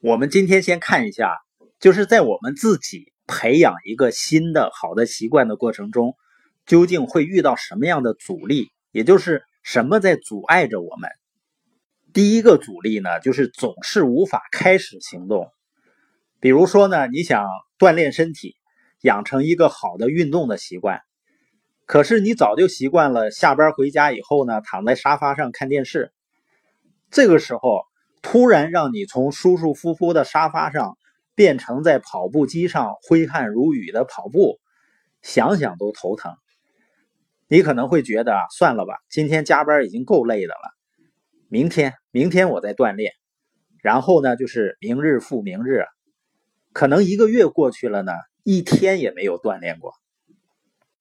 [0.00, 1.38] 我们今天先看一下，
[1.80, 6.14] 就是在我们自己培养一个新的好的习惯的过程中，
[6.66, 11.10] 究竟会遇到什么样的阻力，也就是什么在阻碍着我们。
[12.12, 15.50] 第一个阻力呢，就是总是无法开始行动。
[16.38, 17.44] 比如说呢，你想
[17.76, 18.54] 锻炼身体，
[19.00, 21.00] 养成一个好的运动的习惯。
[21.86, 26.12] 可是你早就习惯了下班回家以后呢，躺在沙发上看电视。
[27.10, 27.82] 这个时候
[28.22, 30.98] 突然让你从舒舒服服的沙发上
[31.34, 34.58] 变成在跑步机上挥汗如雨的跑步，
[35.22, 36.34] 想想都头疼。
[37.46, 40.74] 你可能会觉得啊，算了吧，今天加班已经够累的了，
[41.48, 43.12] 明天明天我再锻炼。
[43.80, 45.84] 然后呢，就是明日复明日，
[46.72, 49.94] 可能一个月过去了呢，一天也没有锻炼过。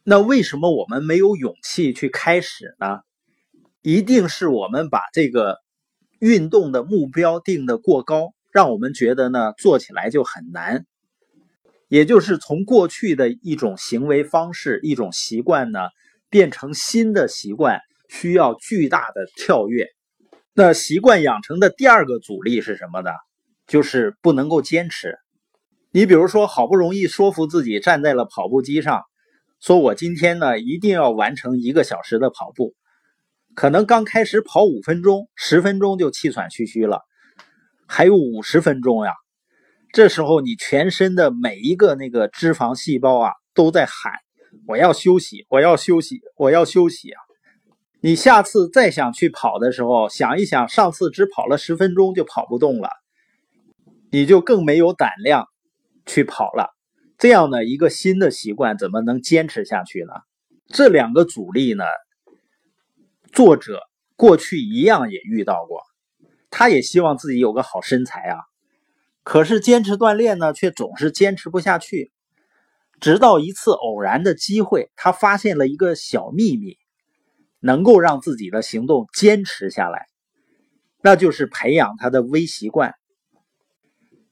[0.03, 2.99] 那为什么我们没有勇气去开始呢？
[3.81, 5.57] 一定是我们把这个
[6.19, 10.85] 运动的目标定的过高，让我们觉得呢做起来就很难。
[11.87, 15.79] 也就是从过去的一种行为方式、一种习惯呢，
[16.29, 19.87] 变成新的习惯，需要巨大的跳跃。
[20.53, 23.11] 那习惯养成的第二个阻力是什么呢？
[23.67, 25.17] 就是不能够坚持。
[25.91, 29.03] 你比如说，好不容易说服自己站在了跑步机上。
[29.59, 32.75] 说我今天呢一定要完成一个小时的跑步，
[33.57, 37.01] 可能刚开始跑五分钟、十分钟就气喘吁吁了，
[37.87, 39.13] 还有五十分钟呀。
[39.91, 44.13] 这时候你全身的每一个那个脂肪细胞啊都在喊
[44.69, 47.19] ：“我要休息，我要休息，我要休息啊！”
[47.99, 52.89] 你下次再想去跑的时候，想一想上次只跑了十分钟就跑不动了，
[54.11, 55.47] 你就更没有胆量
[56.05, 56.69] 去跑了。
[57.17, 60.13] 这样的一个新的习惯怎么能坚持下去呢？
[60.67, 61.83] 这两个阻力呢，
[63.37, 63.81] 作者
[64.15, 65.83] 过去一样也遇到过，
[66.49, 68.39] 他也希望自己有个好身材啊，
[69.21, 72.11] 可是坚持锻炼呢，却总是坚持不下去。
[72.99, 76.79] 直到一次偶然的机会，他发现了一个小秘密，
[77.59, 80.07] 能够让自己的行动坚持下来，
[81.03, 82.95] 那就是培养他的微习惯。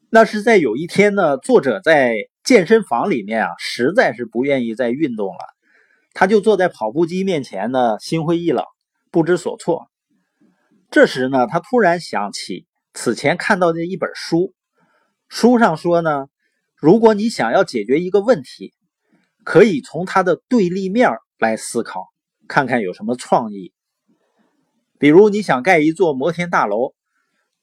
[0.10, 2.16] 那是在有一天呢，作者在。
[2.44, 5.40] 健身房里面啊，实在是不愿意再运动了，
[6.14, 8.64] 他就坐在跑步机面前呢，心灰意冷，
[9.16, 9.88] 不知所措。
[10.92, 14.54] 这时呢，他突然想起此前看到的一本书，
[15.30, 16.28] 书上说呢，
[16.76, 18.74] 如果你想要解决一个问题，
[19.46, 22.10] 可以从它的对立面来思考，
[22.50, 23.72] 看看有什么创意。
[25.00, 26.94] 比如你想盖一座摩天大楼，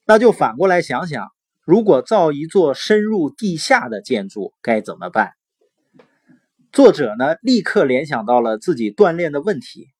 [0.07, 1.27] 那就反过来想想。
[1.61, 5.33] 如果造一座深入地下的建筑该怎么办？
[6.71, 9.92] 作者呢，立刻联想到了自己锻炼的问题，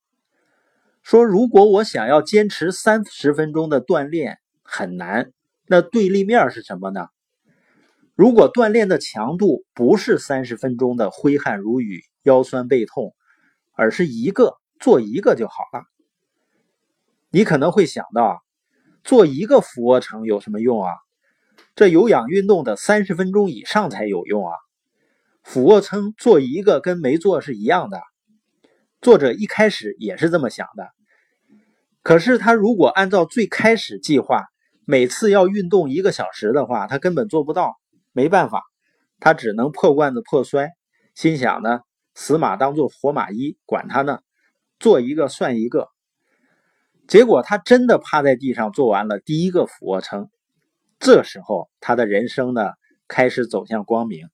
[1.04, 5.32] 说：“如果我想要坚持三十分钟的锻炼很难，
[5.66, 7.08] 那对立面是什么呢？
[8.14, 13.14] 如果锻炼的强度不是三十分钟的挥汗如雨、腰酸背痛，
[13.74, 15.84] 而是一个做一个就好了。
[17.28, 18.42] 你可能会想到，
[19.02, 20.90] 做一个俯卧撑有什么用啊？”
[21.76, 24.54] 这有氧运动的三十分钟以上才有用啊！
[25.42, 28.00] 俯卧撑做一个跟没做是一样的。
[29.02, 30.93] 作者一开始也是这么想的，
[32.04, 34.44] 可是他如果按照最开始计划，
[34.84, 37.74] 每次要运动一个小时的话，他根本做不到。
[38.12, 38.62] 没办法，
[39.18, 40.70] 他只能破罐子破摔，
[41.14, 41.80] 心想呢，
[42.14, 44.20] 死马当做活马医，管他呢，
[44.78, 45.88] 做一个算一个。
[47.08, 50.28] 结果他真的趴在地上做完了第一个俯卧撑。
[51.00, 52.70] 这时候，他的人生呢
[53.08, 54.28] 开始走向光明，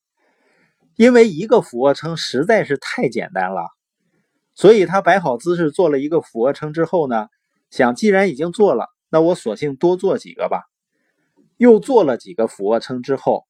[0.97, 3.63] 因为一个俯卧撑实在是太简单了，
[4.57, 7.29] 所以他摆好姿势做了一个俯卧撑之后呢，
[7.71, 10.63] 想既然已经做了，那我索性多做几个吧。
[11.57, 13.47] 又做了几个俯卧撑之后，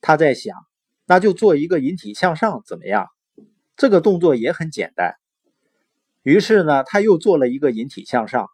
[0.00, 0.56] 他在想，
[1.06, 3.06] 那就做一个引体向上怎么样？
[3.76, 5.14] 这个动作也很简单。
[6.22, 8.48] 于是呢，他又做了一个引体向上。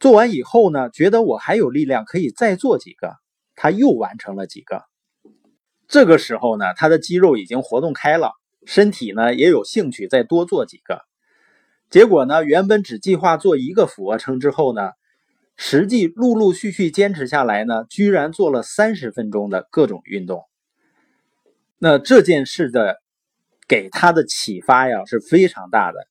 [0.00, 3.16] 做完以后呢，觉得我还有力量可以再做几个，
[3.54, 4.82] 他又完成了几个。
[5.88, 8.32] 这个时候呢，他的肌肉已经活动开了，
[8.66, 11.07] 身体呢也有兴趣再多做几个。
[11.90, 14.90] 结果呢，原本只计划做一个俯卧撑之后呢，
[15.56, 20.44] 实际陆陆续续坚持下来呢，居然做了三十分钟的各种运动。
[21.78, 22.98] 那这件事的
[23.66, 26.06] 给他的启发呀是非常大的。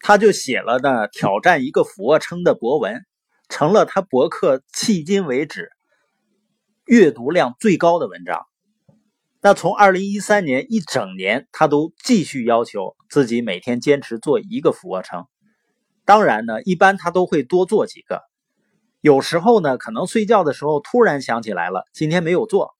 [0.00, 3.06] 他就写了呢挑战一个俯卧撑的博文，
[3.48, 5.70] 成了他博客迄今为止
[6.84, 8.44] 阅读量最高的文章。
[9.44, 15.26] 那从二零一三年一整年，他都继续要求自己每天坚持做一个俯卧撑。
[16.04, 18.22] 当然呢，一般他都会多做几个，
[19.00, 22.76] 有时候呢，可能睡觉的时候突然想起来了，今天没有做，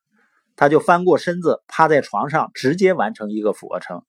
[0.55, 4.05] 他就翻过身子，趴在床上，直接完成一个俯卧撑。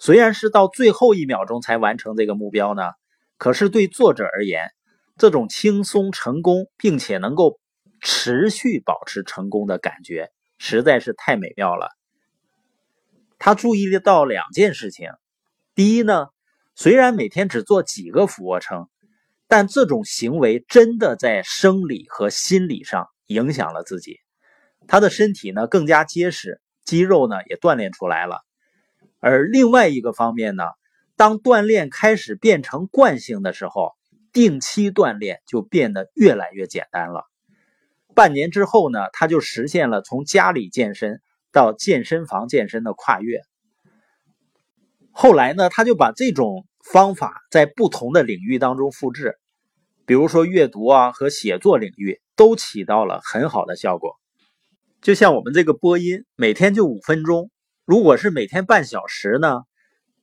[0.00, 2.90] 虽然是到最后一秒钟才完成这个目标呢，
[3.38, 4.72] 可是对作者而言，
[5.16, 7.60] 这种轻松、成功，并且能够
[8.00, 10.32] 持续保持成功的感觉，
[10.64, 11.88] 实在是太美妙了。
[13.36, 15.10] 他注意到两件事情：
[15.74, 16.28] 第一呢，
[16.76, 18.88] 虽然每天只做几个俯卧撑，
[19.48, 24.20] 但这种行为真的在生理和心理上影响了自己，
[24.86, 28.42] 他的身体呢更加结实，肌肉呢也锻炼出来了。
[29.18, 30.62] 而另外一个方面呢，
[31.16, 33.94] 当锻炼开始变成惯性的时候，
[34.32, 37.24] 定期锻炼就变得越来越简单了。
[38.14, 41.20] 半年之后呢，他就实现了从家里健身。
[41.54, 43.42] 到健身房健身的跨越，
[45.10, 49.36] 后来呢，他就把这种方法在不同的领域当中复制，
[50.06, 54.14] 比如说阅读啊和写作领域都起到了很好的效果。
[55.02, 57.50] 就像我们这个播音，每天就五分钟，
[57.84, 59.60] 如果是每天半小时呢，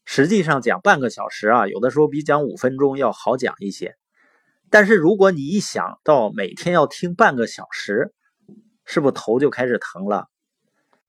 [0.06, 3.94] 实际上讲半个小时啊，有的时候比讲五分钟要好讲一些。
[4.70, 8.14] 但是如果你一想到每天要听半个小时，
[8.86, 10.28] 是不是头就开始疼了？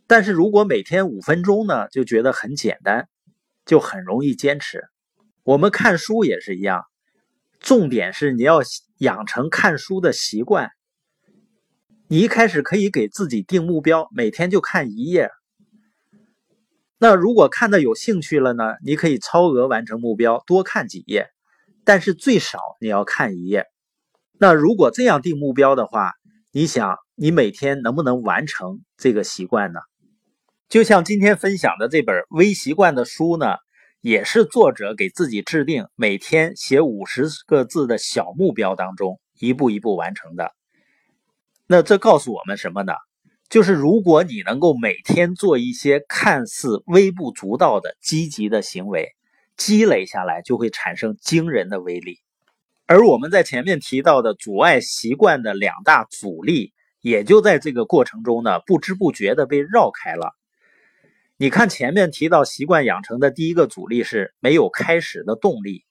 [0.07, 3.09] 但是如果每天五分钟呢，就觉得很简单，
[3.65, 4.85] 就很容易坚持。
[5.45, 6.85] 我们看书也是一样，
[7.61, 8.61] 重点是你要
[8.99, 10.71] 养成看书的习惯。
[12.09, 15.31] 你一开始可以给自己定目标，每天就看一页。
[16.99, 21.29] 那如果看的有兴趣了呢，你可以超额完成目标，多看几页。
[21.85, 23.67] 但是最少你要看一页。
[24.39, 26.13] 那如果这样定目标的话，
[26.53, 29.81] 你想你每天能不能完成这个习惯呢？
[30.69, 33.57] 就像今天分享的这本《微习惯》的书呢，
[34.01, 40.53] 也是作者给自己制定每天写五十个字的小目标当中一步一步完成的。
[41.67, 42.95] 那这告诉我们什么呢？
[43.49, 49.09] 就是如果你能够每天做一些看似微不足道的积极的行为，
[49.61, 52.21] 积累下来就会产生惊人的威力。
[52.87, 56.73] 而我们在前面提到的阻碍习惯的两大阻力，
[57.03, 60.35] 也就在这个过程中呢，不知不觉的被绕开了。
[61.37, 65.85] 你看前面提到习惯养成的第一个阻力是没有开始的动力，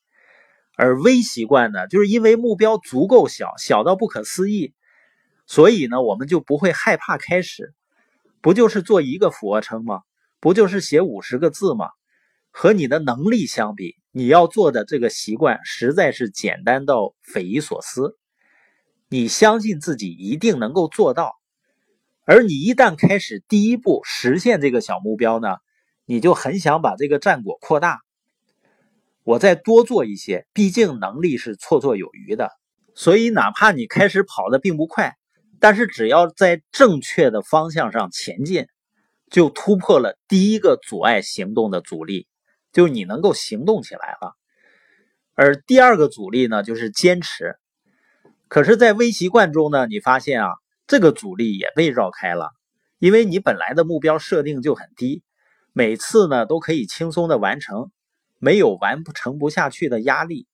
[0.76, 4.74] 而微习惯呢，就是因为目标足够小，小到不可思议，
[5.46, 7.76] 所以呢，我们就不会害怕开始。
[8.42, 10.02] 不就是做一个俯卧撑吗？
[10.40, 11.90] 不就是写五十个字吗？
[12.52, 18.18] 和你的能力相比，你要做的这个习惯实在是简单到匪夷所思。
[19.08, 21.34] 你相信自己一定能够做到。
[22.26, 25.58] 而你一旦开始第一步实现这个小目标呢，
[26.06, 28.02] 你就很想把这个战果扩大。
[29.24, 32.52] 我再多做一些，毕竟能力是绰绰有余的。
[32.94, 35.16] 所以哪怕你开始跑的并不快，
[35.60, 38.68] 但是只要在正确的方向上前进，
[39.32, 42.28] 就突破了第一个阻碍行动的阻力，
[42.72, 44.36] 就你能够行动起来了。
[45.36, 47.56] 而第二个阻力呢，就是坚持。
[48.48, 50.50] 可是，在微习惯中呢，你发现啊。
[50.88, 52.50] 这个阻力也被绕开了，
[52.98, 55.22] 因为你本来的目标设定就很低，
[55.72, 57.92] 每次呢都可以轻松的完成，
[58.40, 60.48] 没有完不成不下去的压力。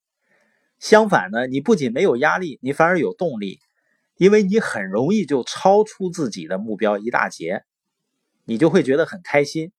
[0.78, 3.60] 相反呢，你不仅没有压力，你反而有动力，
[4.18, 7.64] 因为你很容易就超出自己的目标一大截，
[8.44, 9.72] 你就会觉得很开心。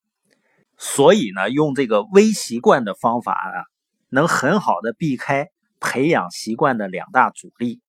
[0.77, 3.65] 所以呢，用这个微习惯的方法啊，
[4.09, 5.47] 能很好的避开
[5.79, 7.81] 培养习惯的两大阻力。